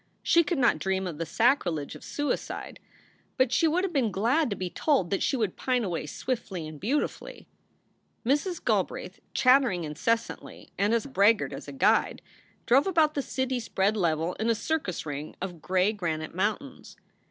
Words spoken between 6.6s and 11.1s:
and beautifully. Mrs. Galbraith, chattering incessantly and as